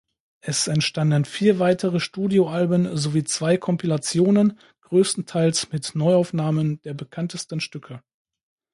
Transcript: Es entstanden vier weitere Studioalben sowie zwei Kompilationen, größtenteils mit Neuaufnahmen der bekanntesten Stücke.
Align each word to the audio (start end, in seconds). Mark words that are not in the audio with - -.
Es 0.39 0.65
entstanden 0.67 1.25
vier 1.25 1.59
weitere 1.59 1.99
Studioalben 1.99 2.97
sowie 2.97 3.23
zwei 3.23 3.57
Kompilationen, 3.57 4.57
größtenteils 4.81 5.71
mit 5.71 5.93
Neuaufnahmen 5.93 6.81
der 6.81 6.95
bekanntesten 6.95 7.59
Stücke. 7.59 8.01